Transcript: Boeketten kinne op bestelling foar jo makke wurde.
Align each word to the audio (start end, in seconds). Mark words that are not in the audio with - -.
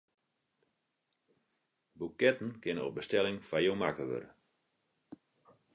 Boeketten 1.99 2.53
kinne 2.63 2.83
op 2.87 2.97
bestelling 2.99 3.37
foar 3.47 3.63
jo 3.67 3.73
makke 3.83 4.05
wurde. 4.09 4.29